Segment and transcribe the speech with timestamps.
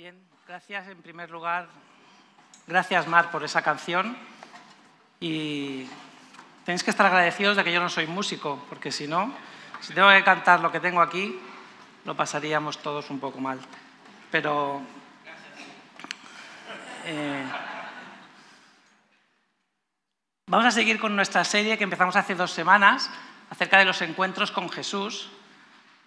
[0.00, 0.18] Bien,
[0.48, 1.68] gracias en primer lugar.
[2.66, 4.16] Gracias, Mar, por esa canción.
[5.20, 5.86] Y
[6.64, 9.30] tenéis que estar agradecidos de que yo no soy músico, porque si no,
[9.82, 11.38] si tengo que cantar lo que tengo aquí,
[12.06, 13.60] lo pasaríamos todos un poco mal.
[14.30, 14.80] Pero.
[17.04, 17.44] eh,
[20.46, 23.10] vamos a seguir con nuestra serie que empezamos hace dos semanas
[23.50, 25.28] acerca de los encuentros con Jesús.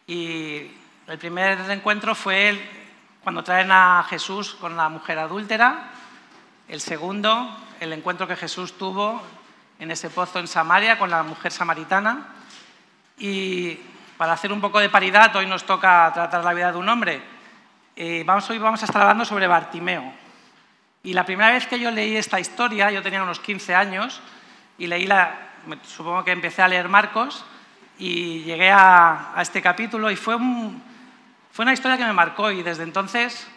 [0.07, 0.71] Y
[1.05, 2.82] el primer encuentro fue el-
[3.23, 5.89] cuando traen a Jesús con la mujer adúltera.
[6.67, 7.49] El segundo,
[7.79, 9.21] el encuentro que Jesús tuvo
[9.79, 12.27] en ese pozo en Samaria con la mujer samaritana.
[13.17, 13.77] Y
[14.17, 17.21] para hacer un poco de paridad, hoy nos toca tratar la vida de un hombre.
[17.95, 20.13] Eh, vamos, hoy vamos a estar hablando sobre Bartimeo.
[21.03, 24.21] Y la primera vez que yo leí esta historia, yo tenía unos 15 años,
[24.77, 25.35] y leí la,
[25.85, 27.45] supongo que empecé a leer Marcos,
[27.99, 30.81] y llegué a, a este capítulo, y fue, un-
[31.53, 33.47] fue una historia que me marcó, y desde entonces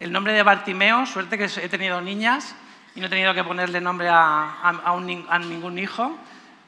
[0.00, 2.56] el nombre de Bartimeo, suerte que he tenido niñas,
[2.96, 6.18] y no he tenido que ponerle nombre a, ningún hijo,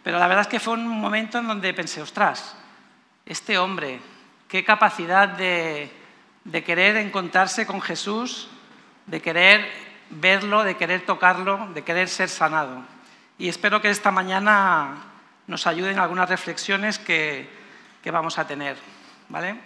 [0.04, 2.56] pero la verdad es que fue un momento en donde pensé, ostras,
[3.24, 3.98] este hombre,
[4.46, 5.90] qué capacidad de,
[6.64, 8.48] querer encontrarse con Jesús,
[9.06, 9.68] de querer
[10.10, 12.84] verlo, de querer tocarlo, de querer ser sanado.
[13.38, 14.98] Y espero que esta mañana
[15.48, 17.48] nos ayuden algunas reflexiones que
[18.04, 18.76] vamos a tener.
[19.28, 19.56] ¿vale?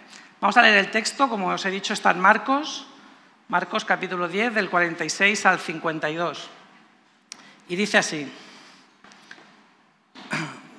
[0.41, 2.87] Vamos a leer el texto, como os he dicho, está en Marcos,
[3.47, 6.49] Marcos capítulo 10, del 46 al 52.
[7.69, 8.27] Y dice así.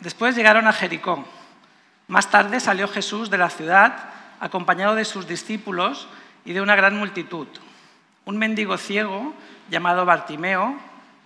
[0.01, 1.25] Después llegaron a Jericó.
[2.09, 4.11] Más tarde salió Jesús de la ciudad
[4.41, 6.09] acompañado de sus discípulos
[6.45, 7.47] y de una gran multitud.
[8.25, 9.33] Un mendigo ciego
[9.71, 10.77] llamado Bartimeo,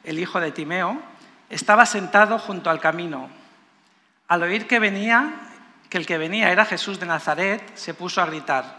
[0.04, 1.00] el hijo de Timeo,
[1.48, 3.30] estaba sentado junto al camino.
[4.28, 5.45] Al oír que venía,
[5.88, 8.78] que el que venía era Jesús de Nazaret, se puso a gritar: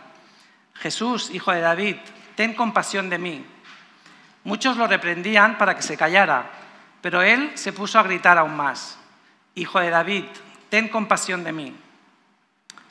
[0.76, 1.98] Jesús, hijo de David,
[2.36, 3.46] ten compasión de mí.
[4.44, 6.50] Muchos lo reprendían para que se callara,
[7.02, 8.98] pero él se puso a gritar aún más:
[9.56, 10.26] Hijo de David,
[10.70, 11.76] ten compasión de mí.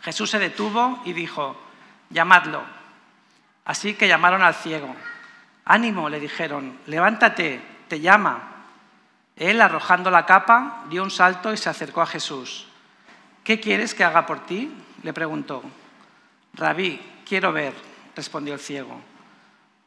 [0.02, 1.56] Jesús se detuvo y dijo,
[2.10, 2.62] llamadlo.
[3.64, 4.94] Así que llamaron al ciego.
[5.64, 8.52] Ánimo, le dijeron, levántate, te llama.
[9.34, 12.68] Él, arrojando la capa, dio un salto y se acercó a Jesús.
[13.46, 14.72] ¿Qué quieres que haga por ti?
[15.04, 15.62] le preguntó.
[16.54, 17.72] Rabí, quiero ver,
[18.16, 19.00] respondió el ciego.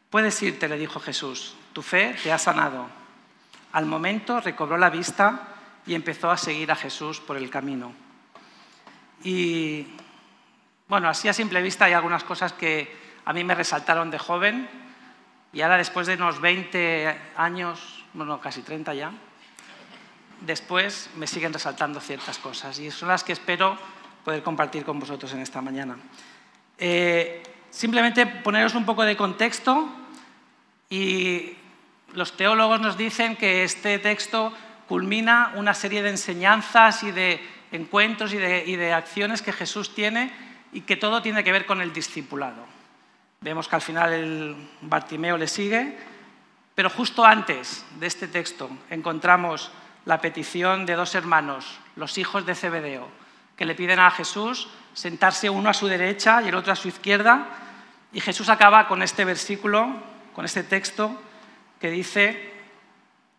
[0.10, 2.88] Puedes irte, le dijo Jesús, tu fe te ha sanado.
[3.74, 5.42] Al momento recobró la vista
[5.86, 7.92] y empezó a seguir a Jesús por el camino.
[9.26, 9.88] Y
[10.88, 12.90] bueno, así a simple vista hay algunas cosas que
[13.26, 14.70] a mí me resaltaron de joven
[15.52, 19.12] y ahora después de unos 20 años, bueno, casi 30 ya,
[20.42, 23.78] después me siguen resaltando ciertas cosas y son las que espero
[24.24, 25.98] poder compartir con vosotros en esta mañana.
[26.78, 29.90] Eh, simplemente poneros un poco de contexto
[30.90, 31.56] y
[32.14, 34.54] los teólogos nos dicen que este texto
[34.88, 37.40] culmina una serie de enseñanzas y de
[37.72, 40.32] encuentros y de, acciones que Jesús tiene
[40.74, 42.66] y que todo tiene que ver con el discipulado.
[43.42, 45.96] Vemos que al final el Bartimeo le sigue,
[46.74, 49.72] pero justo antes de este texto encontramos
[50.10, 53.08] la petición de dos hermanos, los hijos de Zebedeo,
[53.56, 56.88] que le piden a Jesús sentarse uno a su derecha y el otro a su
[56.88, 57.46] izquierda,
[58.12, 59.88] y Jesús acaba con este versículo,
[60.34, 61.16] con este texto
[61.80, 62.54] que dice,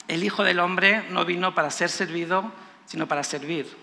[0.07, 2.53] el Hijo del Hombre no vino para ser servido,
[2.87, 3.77] sino para servir.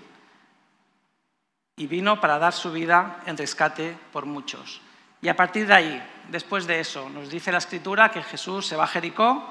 [1.75, 4.79] Y vino para dar su vida en rescate por muchos.
[5.21, 8.77] Y a partir de ahí, después de eso, nos dice la Escritura que Jesús se
[8.77, 9.45] va a Jericó,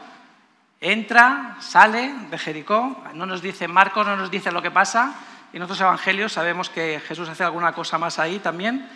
[0.93, 5.15] entra, sale de Jericó, no nos dice Marcos, no nos dice lo que pasa,
[5.53, 8.89] y en otros evangelios sabemos que Jesús hace alguna cosa más ahí también,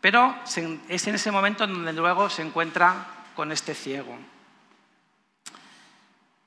[0.00, 0.34] pero
[0.88, 4.16] es en ese momento donde luego se encuentra con este ciego.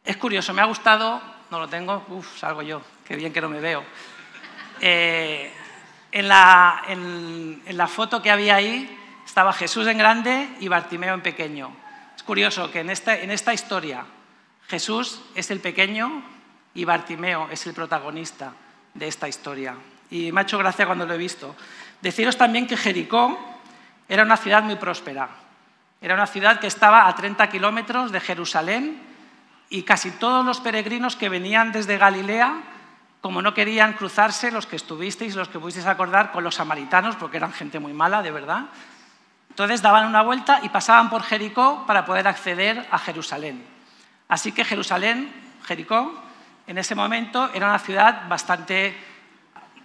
[0.04, 3.50] Es curioso, me ha gustado, no lo tengo, uff, salgo yo, qué bien que no
[3.50, 3.84] me veo.
[4.80, 5.52] Eh,
[6.12, 11.76] en, la, foto que había ahí estaba Jesús en grande y Bartimeo en pequeño.
[12.16, 14.06] Es curioso que en esta historia
[14.68, 16.24] Jesús es el pequeño
[16.74, 18.54] y Bartimeo es el protagonista
[18.94, 19.76] de esta historia.
[20.10, 21.56] Y me ha hecho gracia cuando lo he visto.
[22.02, 23.38] Deciros también que Jericó
[24.08, 25.30] era una ciudad muy próspera.
[26.02, 29.02] Era una ciudad que estaba a 30 kilómetros de Jerusalén
[29.70, 32.62] y casi todos los peregrinos que venían desde Galilea,
[33.22, 37.38] como no querían cruzarse, los que estuvisteis, los que pudisteis acordar, con los samaritanos, porque
[37.38, 38.66] eran gente muy mala, de verdad,
[39.50, 43.77] entonces daban una vuelta y pasaban por Jericó para poder acceder a Jerusalén.
[44.28, 45.32] Así que Jerusalén,
[45.66, 46.14] Jericó,
[46.68, 48.96] en ese momento era una ciudad bastante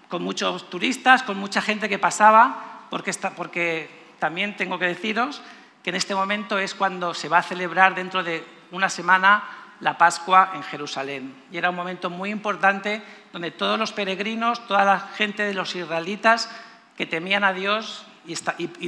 [0.08, 5.40] con muchos turistas, con mucha gente que pasaba, porque, también tengo que deciros
[5.82, 9.42] que en este momento es cuando se va a celebrar dentro de una semana
[9.80, 11.34] la Pascua en Jerusalén.
[11.50, 13.02] Y era un momento muy importante
[13.32, 16.50] donde todos los peregrinos, toda la gente de los israelitas
[16.96, 18.36] que temían a Dios y,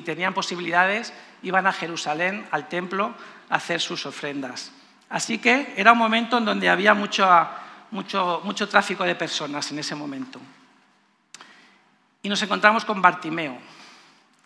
[0.03, 3.15] tenían posibilidades, iban a Jerusalén, al templo,
[3.49, 4.73] a hacer sus ofrendas.
[5.15, 7.25] Así que era un momento en donde había mucho,
[7.93, 10.41] mucho, mucho tráfico de personas en ese momento.
[12.21, 13.57] Y nos encontramos con Bartimeo,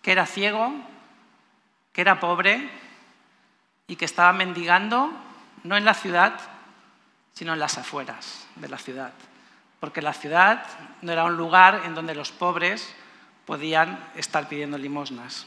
[0.03, 0.75] que era ciego,
[1.91, 2.69] que era pobre
[3.87, 5.11] y que estaba mendigando
[5.65, 6.39] no en la ciudad,
[7.33, 9.15] sino en las afueras de la ciudad.
[9.81, 10.67] Porque la ciudad
[11.01, 12.95] no era un lugar en donde los pobres
[13.47, 15.47] podían estar pidiendo limosnas.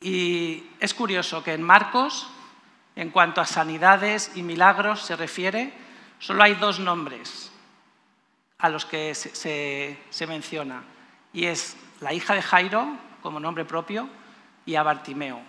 [0.00, 2.28] Y es curioso que en Marcos,
[2.96, 5.72] en cuanto a sanidades y milagros se refiere,
[6.18, 7.50] solo hay dos nombres
[8.58, 10.84] a los que se, menciona.
[11.32, 14.08] Y es la hija de Jairo, como nombre propio,
[14.64, 15.42] y a Bartimeo.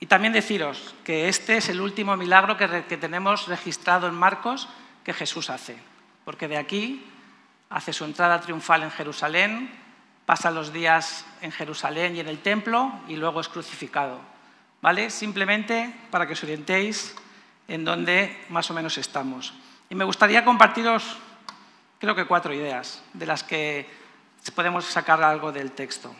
[0.00, 4.68] Y también deciros que este es el último milagro que, tenemos registrado en Marcos
[5.02, 5.76] que Jesús hace,
[6.24, 7.04] porque de aquí
[7.68, 9.70] hace su entrada triunfal en Jerusalén,
[10.26, 14.33] pasa los días en Jerusalén y en el templo y luego es crucificado.
[14.84, 15.08] ¿Vale?
[15.08, 17.16] Simplemente para que os orientéis
[17.72, 19.56] en dónde más o menos estamos.
[19.88, 21.16] Y me gustaría compartiros,
[21.98, 23.88] creo que cuatro ideas, de las que
[24.54, 26.14] podemos sacar algo del texto.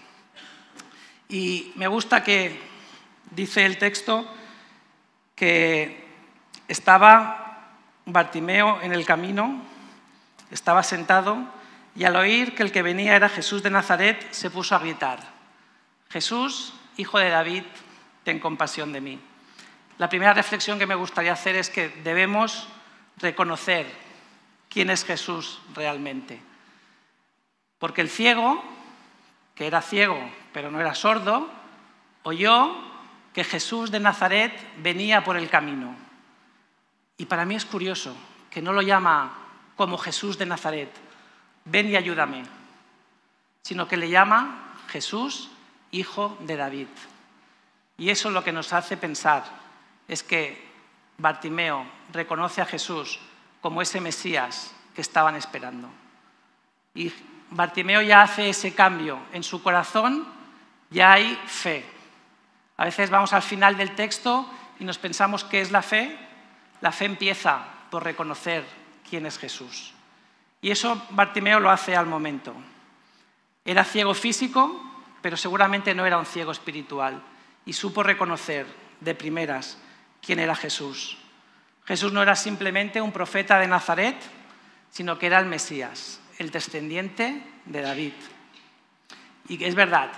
[1.28, 2.56] Y me gusta que
[3.34, 4.24] Dice el texto
[5.34, 6.06] que
[6.68, 7.74] estaba
[8.06, 9.60] Bartimeo en el camino,
[10.50, 11.38] estaba sentado
[11.96, 15.18] y al oír que el que venía era Jesús de Nazaret, se puso a gritar,
[16.10, 17.64] Jesús, hijo de David,
[18.24, 19.20] ten compasión de mí.
[19.98, 22.66] La primera reflexión que me gustaría hacer es que debemos
[23.18, 23.86] reconocer
[24.68, 26.40] quién es Jesús realmente.
[27.78, 28.62] Porque el ciego,
[29.54, 30.18] que era ciego
[30.52, 31.50] pero no era sordo,
[32.22, 32.76] oyó
[33.32, 35.94] que Jesús de Nazaret venía por el camino.
[37.18, 38.16] Y para mí es curioso
[38.50, 39.36] que no lo llama
[39.76, 40.90] como Jesús de Nazaret,
[41.64, 42.44] ven y ayúdame,
[43.62, 45.50] sino que le llama Jesús,
[45.90, 46.86] hijo de David.
[47.96, 49.44] Y eso lo que nos hace pensar
[50.08, 50.64] es que
[51.18, 53.20] Bartimeo reconoce a Jesús
[53.60, 55.88] como ese Mesías que estaban esperando.
[56.94, 57.12] Y
[57.50, 59.18] Bartimeo ya hace ese cambio.
[59.32, 60.26] En su corazón
[60.90, 61.84] ya hay fe.
[62.76, 64.48] A veces vamos al final del texto
[64.78, 66.18] y nos pensamos qué es la fe.
[66.80, 68.64] La fe empieza por reconocer
[69.08, 69.94] quién es Jesús.
[70.60, 72.54] Y eso Bartimeo lo hace al momento.
[73.64, 74.82] Era ciego físico,
[75.22, 77.22] pero seguramente no era un ciego espiritual.
[77.66, 78.66] Y supo reconocer
[79.00, 79.78] de primeras
[80.22, 81.18] quién era Jesús.
[81.84, 84.16] Jesús no era simplemente un profeta de Nazaret,
[84.90, 88.12] sino que era el Mesías, el descendiente de David.
[89.48, 90.10] Y es verdad,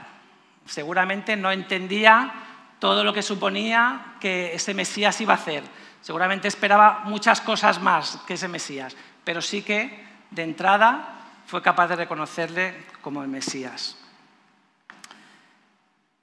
[0.67, 2.33] seguramente no entendía
[2.79, 5.65] todo lo que suponía que ese Mesías iba a hacer.
[6.01, 11.17] Seguramente esperaba muchas cosas más que ese Mesías, pero sí que de entrada
[11.47, 13.97] fue capaz de reconocerle como el Mesías.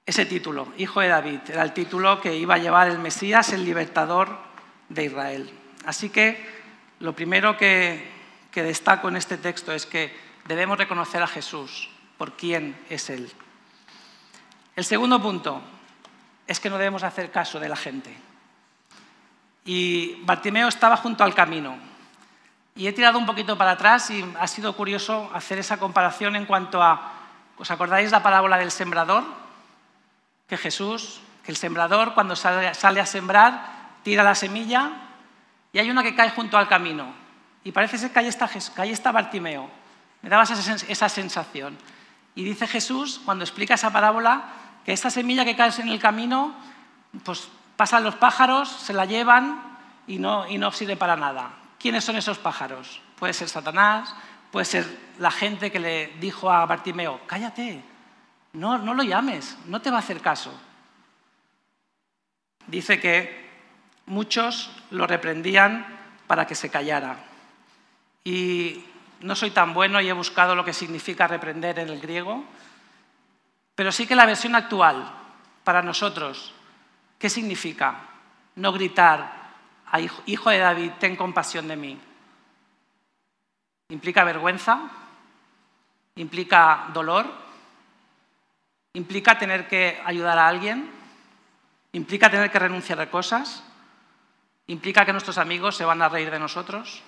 [0.06, 3.64] Ese título, Hijo de David, era el título que iba a llevar el Mesías, el
[3.64, 4.36] libertador
[4.90, 5.50] de Israel.
[5.86, 6.44] Así que
[7.00, 8.12] lo primero que,
[8.54, 10.14] destaco en este texto es que
[10.46, 13.32] debemos reconocer a Jesús por quién es Él.
[14.76, 15.62] El segundo punto,
[16.46, 18.14] es que no debemos hacer caso de la gente.
[19.64, 21.78] Y Bartimeo estaba junto al camino.
[22.76, 26.44] Y he tirado un poquito para atrás y ha sido curioso hacer esa comparación en
[26.44, 27.12] cuanto a,
[27.56, 29.43] ¿os acordáis la parábola del sembrador?
[30.46, 34.92] Que Jesús, que el sembrador cuando sale, a sembrar, tira la semilla
[35.72, 37.12] y hay una que cae junto al camino.
[37.64, 39.70] Y parece que ahí está, que ahí está Bartimeo.
[40.22, 41.76] Me daba esa sensación.
[42.34, 44.44] Y dice Jesús, cuando explica esa parábola,
[44.84, 46.54] que esta semilla que cae en el camino,
[47.24, 51.50] pues pasan los pájaros, se la llevan y no, y no sirve para nada.
[51.78, 53.00] ¿Quiénes son esos pájaros?
[53.18, 54.14] Puede ser Satanás,
[54.50, 54.86] puede ser
[55.18, 57.82] la gente que le dijo a Bartimeo, cállate,
[58.54, 60.52] no, no lo llames, no te va a hacer caso.
[62.66, 63.50] Dice que
[64.06, 65.86] muchos lo reprendían
[66.26, 67.18] para que se callara.
[68.24, 68.84] Y
[69.20, 72.44] no soy tan bueno y he buscado lo que significa reprender en el griego,
[73.74, 75.12] pero sí que la versión actual,
[75.64, 76.54] para nosotros,
[77.18, 77.96] ¿qué significa?
[78.56, 79.50] No gritar,
[80.26, 82.00] hijo de David, ten compasión de mí.
[83.88, 84.90] ¿Implica vergüenza?
[86.14, 87.43] ¿Implica dolor?
[88.94, 90.90] ¿Implica tener que ayudar a alguien?
[91.92, 93.62] ¿Implica tener que renunciar a cosas?
[94.66, 97.02] ¿Implica que nuestros amigos se van a reír de nosotros?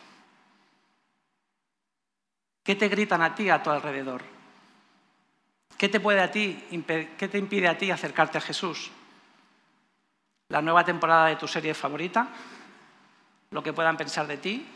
[2.63, 4.23] ¿Qué te gritan a ti a tu alrededor?
[5.79, 6.63] ¿Qué te puede a ti,
[7.19, 8.91] qué te impide a ti acercarte a Jesús?
[10.49, 12.29] la nueva temporada de tu serie favorita,
[13.51, 14.67] lo que puedan pensar de ti,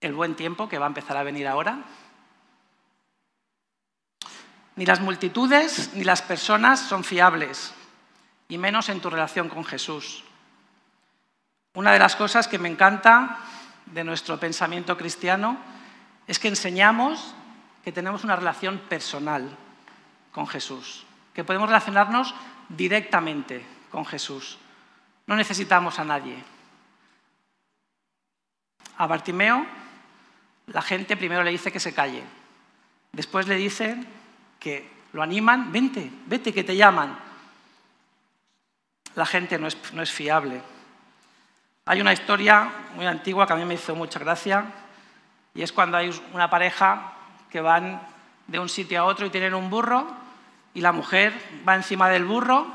[0.00, 1.78] el buen tiempo que va a empezar a venir ahora.
[4.76, 7.74] Ni las multitudes ni las personas son fiables,
[8.48, 10.24] y menos en tu relación con Jesús.
[11.74, 13.38] Una de las cosas que me encanta
[13.86, 15.56] de nuestro pensamiento cristiano
[16.26, 17.34] es que enseñamos
[17.84, 19.48] que tenemos una relación personal
[20.32, 22.34] con Jesús, que podemos relacionarnos
[22.68, 24.58] directamente con Jesús.
[25.26, 26.36] No necesitamos a nadie.
[28.98, 29.66] A Bartimeo
[30.66, 32.22] la gente primero le dice que se calle,
[33.12, 34.06] después le dicen
[34.62, 37.18] que lo animan, vente, vete, que te llaman.
[39.16, 40.62] La gente no es, no es fiable.
[41.84, 44.66] Hay una historia muy antigua que a mí me hizo mucha gracia
[45.52, 47.12] y es cuando hay una pareja
[47.50, 48.00] que van
[48.46, 50.06] de un sitio a otro y tienen un burro
[50.74, 51.34] y la mujer
[51.68, 52.66] va encima del burro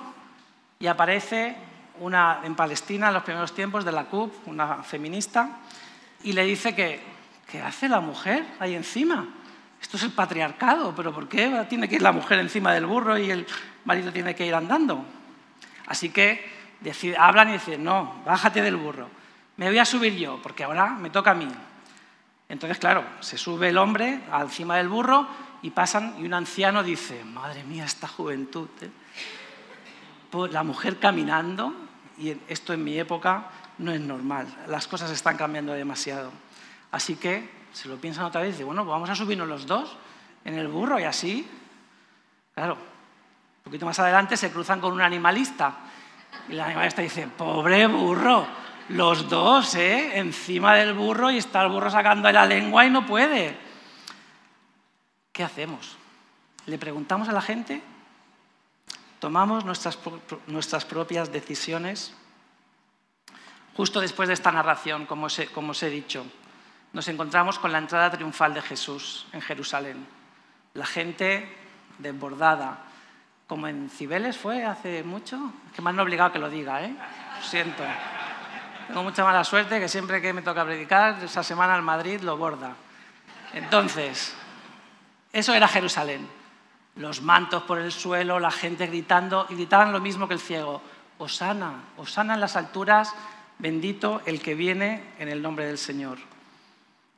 [0.79, 1.55] y aparece
[1.99, 5.61] una en Palestina en los primeros tiempos de la CUP, una feminista,
[6.23, 7.01] y le dice que
[7.49, 9.25] ¿qué hace la mujer ahí encima?
[9.81, 13.17] Esto es el patriarcado, pero ¿por qué tiene que ir la mujer encima del burro
[13.17, 13.45] y el
[13.85, 15.05] marido tiene que ir andando?
[15.87, 16.57] Así que
[17.17, 19.09] hablan y dicen, no, bájate del burro,
[19.57, 21.47] me voy a subir yo, porque ahora me toca a mí.
[22.49, 25.27] Entonces, claro, se sube el hombre encima del burro
[25.61, 28.69] y pasan y un anciano dice, madre mía, esta juventud.
[28.81, 28.89] ¿eh?
[30.29, 31.73] Pues la mujer caminando,
[32.17, 33.47] y esto en mi época
[33.79, 36.31] no es normal, las cosas están cambiando demasiado.
[36.91, 39.67] Así que se lo piensan otra vez y dicen, bueno, pues vamos a subirnos los
[39.67, 39.95] dos
[40.43, 41.47] en el burro y así.
[42.55, 45.75] Claro, un poquito más adelante se cruzan con un animalista
[46.49, 48.47] y la animalista dice, pobre burro,
[48.89, 50.17] los dos, ¿eh?
[50.17, 53.55] Encima del burro y está el burro sacando la lengua y no puede.
[55.31, 55.97] ¿Qué hacemos?
[56.65, 57.83] ¿Le preguntamos a la gente?
[59.19, 59.99] ¿Tomamos nuestras,
[60.47, 62.11] nuestras propias decisiones?
[63.75, 66.25] Justo después de esta narración, como como os he dicho,
[66.97, 70.03] nos encontramos con la entrada triunfal de Jesús en Jerusalén.
[70.73, 71.47] La gente
[71.99, 72.85] desbordada,
[73.45, 76.95] como en Cibeles fue hace mucho, que me han obligado a que lo diga, ¿eh?
[77.37, 77.83] Lo siento.
[78.87, 82.35] Tengo mucha mala suerte que siempre que me toca predicar, esa semana en Madrid lo
[82.35, 82.73] borda.
[83.53, 84.35] Entonces,
[85.31, 86.27] eso era Jerusalén.
[86.95, 90.81] Los mantos por el suelo, la gente gritando, y gritaban lo mismo que el ciego.
[91.19, 93.13] Osana, Osana en las alturas,
[93.59, 96.17] bendito el que viene en el nombre del Señor.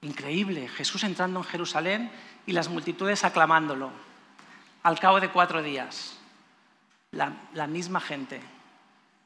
[0.02, 2.12] Increíble, Jesús entrando en Jerusalén
[2.46, 3.92] y las multitudes aclamándolo.
[4.84, 6.18] Al cabo de cuatro días,
[7.12, 8.42] la, misma gente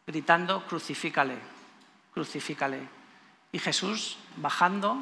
[0.07, 1.37] gritando, crucifícale,
[2.13, 2.79] crucifícale.
[3.51, 4.97] Y Jesús bajando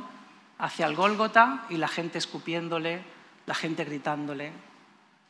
[0.58, 3.02] hacia el Gólgota y la gente escupiéndole,
[3.46, 4.52] la gente gritándole.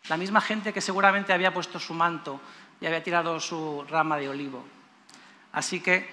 [0.09, 2.41] La misma gente que seguramente había puesto su manto
[2.79, 4.65] y había tirado su rama de olivo.
[5.51, 6.09] Así que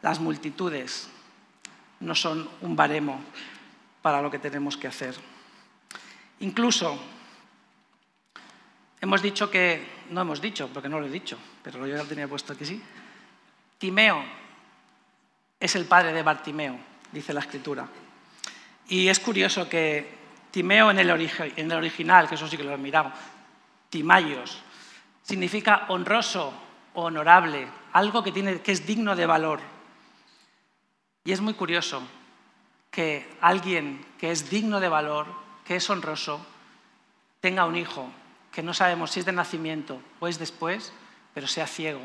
[0.00, 1.10] las multitudes
[2.00, 3.20] no son un baremo
[4.02, 5.14] para lo que tenemos que hacer.
[6.40, 6.98] Incluso
[9.00, 12.28] hemos dicho que, no hemos dicho, porque no lo he dicho, pero yo ya tenía
[12.28, 12.82] puesto aquí sí,
[13.78, 14.22] Timeo
[15.58, 16.78] es el padre de Bartimeo,
[17.12, 17.86] dice la escritura.
[18.88, 20.18] Y es curioso que
[20.50, 23.12] Timeo en el, en el original, que eso sí que lo he mirado,
[23.88, 24.62] Timayos,
[25.22, 26.52] significa honroso
[26.94, 29.60] honorable, algo que, tiene, que es digno de valor.
[31.24, 32.02] Y es muy curioso
[32.90, 35.26] que alguien que es digno de valor,
[35.64, 36.44] que es honroso,
[37.40, 38.10] tenga un hijo
[38.52, 40.92] que no sabemos si es de nacimiento o es después,
[41.34, 42.02] pero sea ciego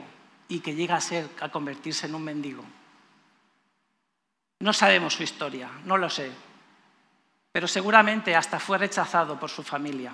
[0.48, 2.64] y que llegue a ser a convertirse en un mendigo.
[4.60, 6.32] No sabemos su historia, no lo sé,
[7.52, 10.14] pero seguramente hasta fue rechazado por su familia.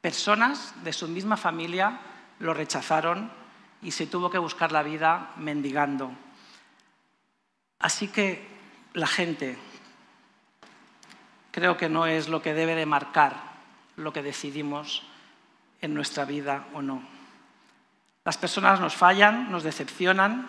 [0.00, 1.98] Personas de su misma familia
[2.38, 3.30] lo rechazaron
[3.82, 6.12] y se tuvo que buscar la vida mendigando.
[7.84, 8.42] Así que
[8.94, 9.58] la gente
[11.50, 13.36] creo que no es lo que debe de marcar
[13.96, 15.02] lo que decidimos
[15.82, 17.02] en nuestra vida o no.
[18.24, 20.48] Las personas nos fallan, nos decepcionan,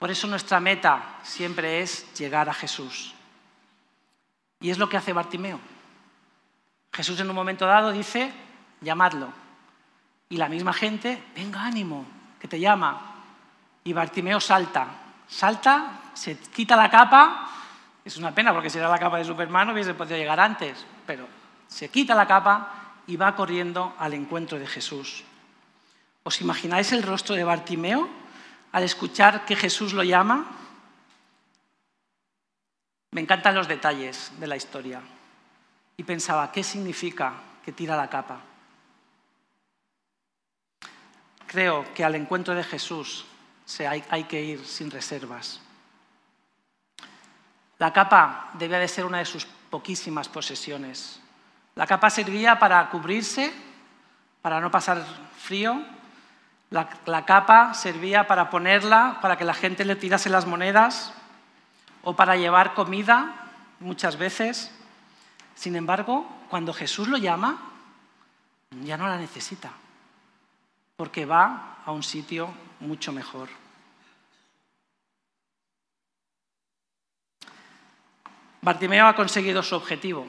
[0.00, 3.14] por eso nuestra meta siempre es llegar a Jesús.
[4.58, 5.60] Y es lo que hace Bartimeo.
[6.92, 8.32] Jesús en un momento dado dice,
[8.80, 9.32] llamadlo.
[10.28, 12.04] Y la misma gente, venga ánimo,
[12.40, 13.14] que te llama.
[13.84, 14.88] Y Bartimeo salta,
[15.28, 17.48] salta, se quita la capa,
[18.04, 21.26] es una pena porque si era la capa de Superman hubiese podido llegar antes, pero
[21.68, 22.68] se quita la capa
[23.06, 25.24] y va corriendo al encuentro de Jesús.
[26.24, 28.08] ¿Os imagináis el rostro de Bartimeo
[28.72, 30.46] al escuchar que Jesús lo llama?
[33.10, 35.00] Me encantan los detalles de la historia
[35.96, 38.40] y pensaba, ¿qué significa que tira la capa?
[41.52, 43.26] creo que al encuentro de Jesús
[43.86, 45.60] hay, que ir sin reservas.
[47.82, 51.18] La capa debía de ser una de sus poquísimas posesiones.
[51.74, 53.52] La capa servía para cubrirse,
[54.40, 55.04] para no pasar
[55.36, 55.82] frío.
[56.70, 61.12] La, capa servía para ponerla, para que la gente le tirase las monedas
[62.04, 64.70] o para llevar comida muchas veces.
[65.56, 67.58] Sin embargo, cuando Jesús lo llama,
[68.84, 69.72] ya no la necesita,
[70.94, 72.48] porque va a un sitio
[72.78, 73.48] mucho mejor.
[78.62, 80.24] Bartimeo ha conseguido su objetivo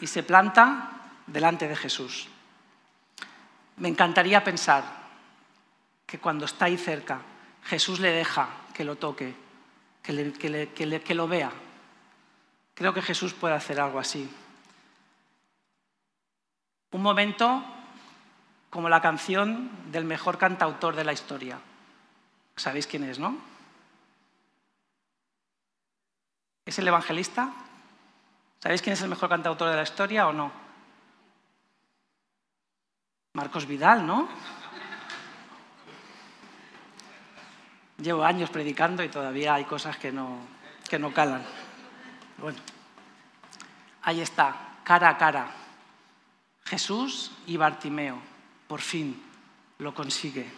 [0.00, 0.90] y se planta
[1.26, 2.28] delante de Jesús.
[3.78, 4.84] Me encantaría pensar
[6.06, 7.22] que cuando está ahí cerca,
[7.64, 9.34] Jesús le deja que lo toque,
[10.00, 11.50] que, lo vea.
[12.74, 14.30] Creo que Jesús puede hacer algo así.
[16.92, 17.64] Un momento
[18.70, 21.58] como la canción del mejor cantautor de la historia.
[22.54, 23.49] ¿Sabéis quién es, no?
[26.70, 27.50] ¿Es el evangelista?
[28.60, 30.52] ¿Sabéis quién es el mejor cantautor de la historia o no?
[33.32, 34.28] Marcos Vidal, ¿no?
[37.98, 40.38] Llevo años predicando y todavía hay cosas que no,
[40.88, 41.42] que no calan.
[42.38, 42.60] Bueno,
[44.02, 45.50] ahí está, cara a cara.
[46.66, 48.22] Jesús y Bartimeo,
[48.68, 49.20] por fin,
[49.78, 50.48] lo consigue.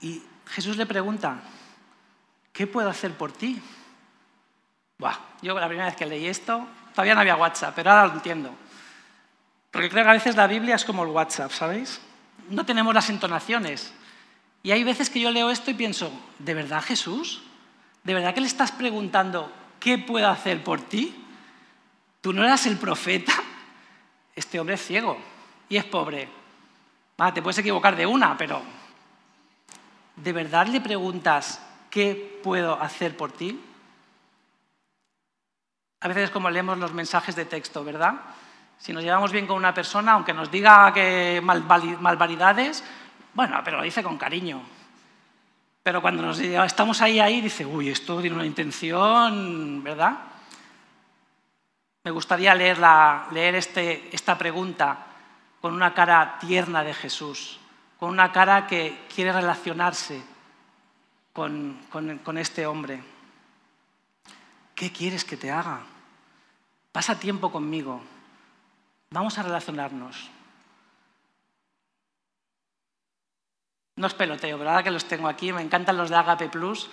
[0.00, 1.42] Y Jesús le pregunta,
[2.52, 3.60] ¿qué puedo hacer por ti?
[4.98, 8.14] Buah, yo la primera vez que leí esto, todavía no había WhatsApp, pero ahora lo
[8.14, 8.54] entiendo.
[9.70, 12.00] Porque creo que a veces la Biblia es como el WhatsApp, ¿sabéis?
[12.50, 13.92] No tenemos las entonaciones.
[14.62, 17.42] Y hay veces que yo leo esto y pienso, ¿de verdad Jesús?
[18.04, 21.16] ¿De verdad que le estás preguntando qué puedo hacer por ti?
[22.20, 23.32] ¿Tú no eras el profeta?
[24.36, 25.18] Este hombre es ciego
[25.68, 26.28] y es pobre.
[27.34, 28.62] te puedes equivocar de una, pero
[30.16, 31.60] ¿de verdad le preguntas
[31.92, 33.60] ¿qué puedo hacer por ti?
[36.00, 38.14] A veces es como leemos los mensajes de texto, ¿verdad?
[38.78, 42.82] Si nos llevamos bien con una persona, aunque nos diga que malvaridades,
[43.34, 44.62] bueno, pero lo dice con cariño.
[45.82, 50.16] Pero cuando nos estamos ahí, ahí, dice, uy, esto tiene una intención, ¿verdad?
[52.04, 52.78] Me gustaría leer,
[53.32, 55.06] leer este, esta pregunta
[55.60, 57.60] con una cara tierna de Jesús,
[58.00, 60.31] con una cara que quiere relacionarse
[61.32, 63.02] con, este hombre.
[64.74, 65.80] ¿Qué quieres que te haga?
[66.92, 68.02] Pasa tiempo conmigo.
[69.10, 70.30] Vamos a relacionarnos.
[73.96, 74.84] No es peloteo, ¿verdad?
[74.84, 75.52] Que los tengo aquí.
[75.52, 76.90] Me encantan los de Agape Plus,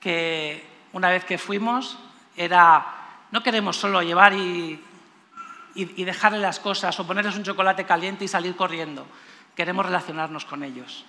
[0.00, 1.98] que una vez que fuimos
[2.36, 4.82] era, no queremos solo llevar y,
[5.74, 9.06] y dejarle las cosas o ponerles un chocolate caliente y salir corriendo.
[9.56, 11.04] Queremos relacionarnos con ellos.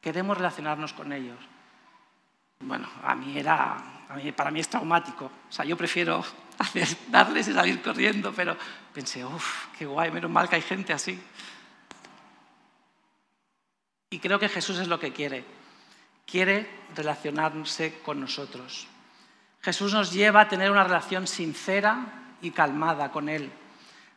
[0.00, 1.38] Queremos relacionarnos con ellos
[2.60, 3.76] bueno, a mí era,
[4.36, 5.24] para mí es traumático.
[5.48, 6.24] O sea, yo prefiero
[7.08, 8.56] darles y salir corriendo, pero
[8.92, 11.20] pensé, uff, qué guay, menos mal que hay gente así.
[14.10, 15.44] Y creo que Jesús es lo que quiere.
[16.26, 18.86] Quiere relacionarse con nosotros.
[19.62, 23.50] Jesús nos lleva a tener una relación sincera y calmada con Él.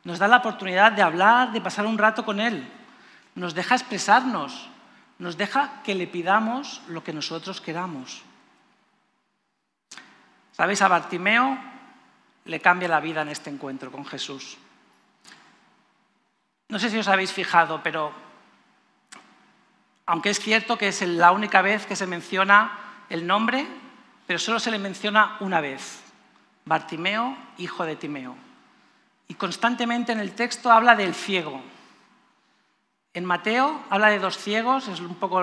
[0.03, 2.67] Nos da la oportunidad de hablar, de pasar un rato con Él.
[3.35, 4.69] Nos deja expresarnos.
[5.19, 8.23] Nos deja que le pidamos lo que nosotros queramos.
[10.53, 10.81] ¿Sabéis?
[10.81, 11.57] A Bartimeo
[12.45, 14.57] le cambia la vida en este encuentro con Jesús.
[16.69, 18.13] No sé si os habéis fijado, pero
[20.05, 22.77] aunque es cierto que es la única vez que se menciona
[23.09, 23.67] el nombre,
[24.27, 26.01] pero solo se le menciona una vez,
[26.65, 28.35] Bartimeo, hijo de Timeo.
[29.27, 31.61] Y constantemente en el texto habla del ciego.
[33.13, 35.39] En Mateo habla de dos ciegos, es un poco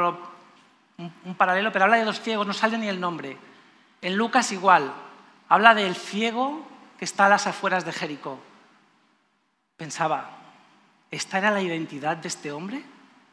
[0.98, 3.38] un paralelo, pero habla de dos ciegos, no sale ni el nombre.
[4.02, 4.92] En Lucas igual,
[5.48, 6.66] habla del ciego
[6.98, 8.38] que está a las afueras de Jericó.
[9.76, 10.30] Pensaba,
[11.10, 12.82] ¿esta era la identidad de este hombre?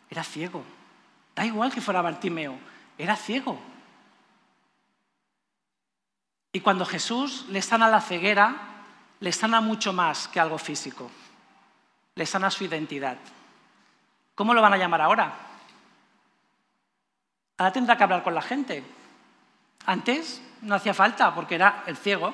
[0.10, 0.64] Era ciego.
[1.36, 2.58] Da igual que fuera Bartimeo,
[2.98, 3.60] era ciego.
[6.52, 8.56] Y cuando Jesús le sana la ceguera,
[9.20, 11.10] le sana mucho más que algo físico.
[12.16, 13.18] Le sana su identidad.
[14.34, 15.34] ¿Cómo lo van a llamar ahora?
[17.58, 18.84] Ahora tendrá que hablar con la gente.
[19.86, 22.34] Antes no hacía falta porque era el ciego.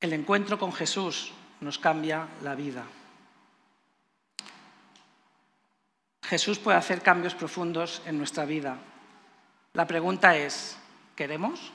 [0.00, 2.84] El encuentro con Jesús nos cambia la vida.
[6.24, 8.78] Jesús puede hacer cambios profundos en nuestra vida.
[9.74, 10.76] La pregunta es,
[11.14, 11.72] ¿queremos?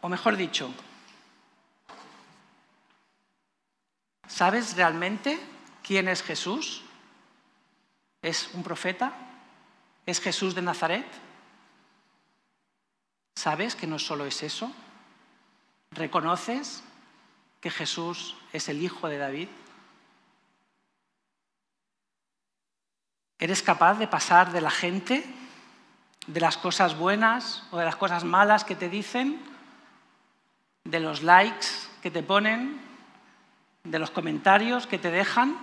[0.00, 0.72] O mejor dicho,
[4.30, 5.38] ¿Sabes realmente
[5.82, 6.82] quién es Jesús?
[8.22, 9.12] ¿Es un profeta?
[10.06, 11.06] ¿Es Jesús de Nazaret?
[13.34, 14.72] ¿Sabes que no solo es eso?
[15.92, 16.82] ¿Reconoces
[17.60, 19.48] que Jesús es el Hijo de David?
[23.38, 25.24] ¿Eres capaz de pasar de la gente,
[26.26, 29.40] de las cosas buenas o de las cosas malas que te dicen,
[30.84, 31.66] de los likes
[32.02, 32.80] que te ponen,
[33.84, 35.56] de los comentarios que te dejan?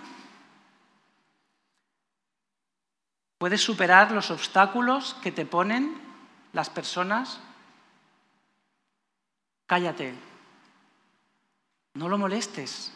[3.37, 5.95] ¿Puedes superar los obstáculos que te ponen
[6.53, 7.39] las personas?
[9.67, 10.15] Cállate.
[11.93, 12.93] No lo molestes.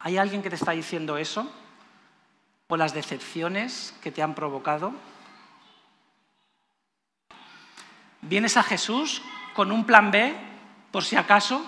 [0.00, 1.50] ¿Hay alguien que te está diciendo eso?
[2.68, 4.92] ¿O las decepciones que te han provocado?
[8.20, 9.22] ¿Vienes a Jesús
[9.54, 10.36] con un plan B,
[10.90, 11.64] por si acaso?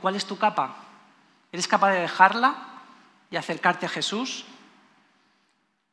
[0.00, 0.76] ¿Cuál es tu capa?
[1.50, 2.54] ¿Eres capaz de dejarla
[3.30, 4.44] y acercarte a Jesús?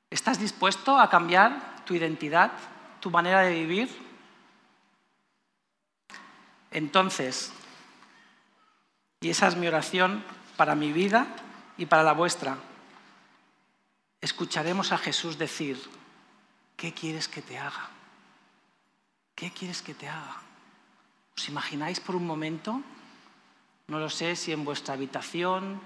[0.10, 2.52] ¿Estás dispuesto a cambiar tu identidad,
[3.00, 3.90] tu manera de vivir?
[6.72, 7.52] Entonces,
[9.22, 10.24] y esa es mi oración
[10.58, 11.28] para mi vida
[11.78, 12.58] y para la vuestra,
[14.22, 15.80] escucharemos a Jesús decir,
[16.76, 17.90] ¿qué quieres que te haga?
[19.36, 20.38] ¿Qué quieres que te haga?
[21.36, 22.82] ¿Os imagináis por un momento?
[23.88, 25.80] No lo sé si en vuestra habitación,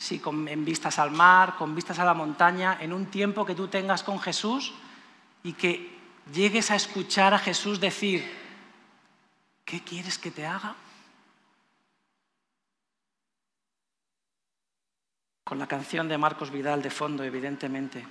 [0.00, 3.68] si en vistas al mar, con vistas a la montaña, en un tiempo que tú
[3.68, 4.72] tengas con Jesús
[5.42, 5.94] y que
[6.32, 8.24] llegues a escuchar a Jesús decir,
[9.62, 10.74] ¿qué quieres que te haga?
[15.44, 18.06] Con la canción de Marcos Vidal de fondo, evidentemente.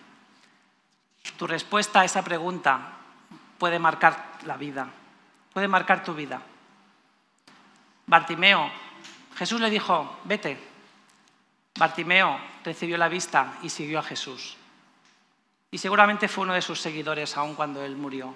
[1.38, 3.00] Tu respuesta a esa pregunta
[3.58, 4.88] puede marcar la vida,
[5.52, 6.40] puede marcar tu vida.
[8.06, 8.70] Bartimeo,
[9.36, 10.69] Jesús le dijo, vete.
[11.80, 14.58] Bartimeo recibió la vista y siguió a Jesús.
[15.72, 18.36] Y seguramente fue uno de sus seguidores aun cuando él murió.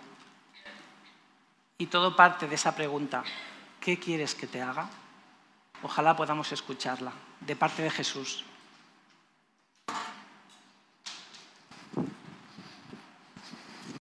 [1.77, 3.23] Y todo parte de esa pregunta,
[3.82, 4.89] ¿qué quieres que te haga?
[5.82, 8.45] Ojalá podamos escucharla de parte de Jesús.